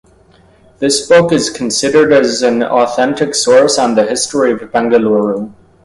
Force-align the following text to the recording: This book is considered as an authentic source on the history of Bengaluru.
This 0.79 1.05
book 1.07 1.31
is 1.31 1.51
considered 1.51 2.11
as 2.11 2.41
an 2.41 2.63
authentic 2.63 3.35
source 3.35 3.77
on 3.77 3.93
the 3.93 4.03
history 4.03 4.51
of 4.53 4.59
Bengaluru. 4.61 5.53